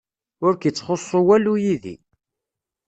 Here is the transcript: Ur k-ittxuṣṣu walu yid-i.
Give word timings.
Ur 0.45 0.53
k-ittxuṣṣu 0.55 1.19
walu 1.27 1.53
yid-i. 1.63 1.95